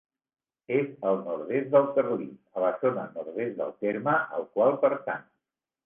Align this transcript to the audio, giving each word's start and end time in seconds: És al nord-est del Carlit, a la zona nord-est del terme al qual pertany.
És 0.77 0.87
al 1.09 1.19
nord-est 1.27 1.69
del 1.77 1.85
Carlit, 1.99 2.33
a 2.57 2.65
la 2.65 2.73
zona 2.87 3.07
nord-est 3.13 3.57
del 3.63 3.73
terme 3.87 4.19
al 4.41 4.53
qual 4.57 4.79
pertany. 4.87 5.33